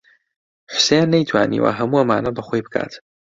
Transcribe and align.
حوسێن 0.73 1.07
نەیتوانیوە 1.15 1.71
هەموو 1.79 1.99
ئەمانە 2.01 2.31
بە 2.35 2.41
خۆی 2.47 2.65
بکات. 2.65 2.93